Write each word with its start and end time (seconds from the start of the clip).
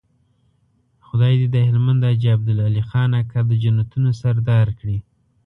خدای 1.07 1.33
دې 1.39 1.47
د 1.51 1.57
هلمند 1.69 2.01
حاجي 2.09 2.27
عبدالعلي 2.37 2.83
خان 2.89 3.09
اکا 3.21 3.39
د 3.49 3.51
جنتونو 3.63 4.09
سردار 4.21 4.67
کړي. 4.79 4.97